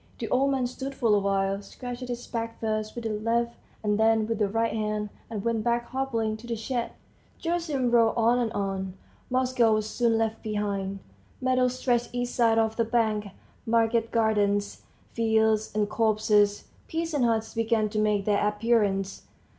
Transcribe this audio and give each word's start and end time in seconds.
The 0.17 0.29
old 0.29 0.49
man 0.49 0.65
stood 0.65 0.95
for 0.95 1.13
a 1.13 1.19
while, 1.19 1.61
scratched 1.61 2.07
his 2.07 2.25
back 2.25 2.59
first 2.59 2.95
with 2.95 3.03
the 3.03 3.11
left 3.11 3.53
and 3.83 3.99
then 3.99 4.25
with 4.25 4.39
the 4.39 4.47
right 4.49 4.73
hand, 4.73 5.09
and 5.29 5.43
went 5.45 5.63
back 5.63 5.85
hobbling 5.89 6.35
to 6.37 6.47
the 6.47 6.55
shed. 6.55 6.93
Gerasim 7.39 7.91
rowed 7.91 8.15
on 8.17 8.39
and 8.39 8.51
on. 8.53 8.95
Moscow 9.29 9.75
was 9.75 9.87
soon 9.87 10.17
left 10.17 10.41
behind. 10.41 11.01
Meadows 11.39 11.77
stretched 11.77 12.09
each 12.13 12.29
side 12.29 12.57
of 12.57 12.77
the 12.77 12.83
bank, 12.83 13.27
market 13.67 14.09
gardens, 14.09 14.81
fields, 15.13 15.71
and 15.75 15.87
copses; 15.87 16.63
peasants' 16.89 17.27
huts 17.27 17.53
began 17.53 17.87
to 17.89 17.99
make 17.99 18.25
their 18.25 18.43
appearance. 18.47 19.27